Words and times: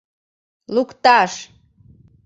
Лукташ! 0.73 1.31